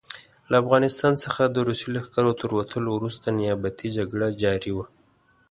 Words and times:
له 0.51 0.55
افغانستان 0.63 1.13
څخه 1.23 1.41
د 1.47 1.57
روسي 1.67 1.87
لښکرو 1.95 2.31
تر 2.41 2.49
وتلو 2.57 2.89
وروسته 2.93 3.25
نیابتي 3.39 3.87
جګړه 3.97 4.27
جاري 4.43 4.71
وه. 4.75 4.85